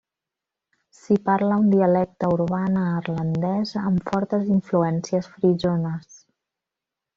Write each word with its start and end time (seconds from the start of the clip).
S'hi 0.99 1.17
parla 1.27 1.57
un 1.63 1.67
dialecte 1.73 2.29
urbà 2.37 2.63
neerlandès 2.77 3.75
amb 3.83 4.09
fortes 4.09 4.51
influències 4.57 5.31
frisones. 5.37 6.19